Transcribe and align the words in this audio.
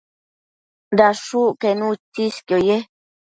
dashucquenu 0.97 1.87
itsisquio 1.95 2.57
ye 2.67 2.77